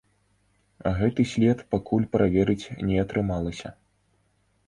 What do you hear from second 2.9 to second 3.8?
атрымалася.